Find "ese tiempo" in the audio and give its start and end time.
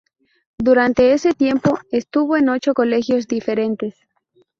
1.13-1.77